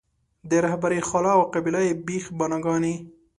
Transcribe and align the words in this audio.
د 0.49 0.51
رهبرۍ 0.65 0.99
خلا 1.09 1.33
او 1.37 1.43
قبیله 1.53 1.79
یي 1.87 1.93
بېخ 2.05 2.25
بناګانې. 2.39 2.95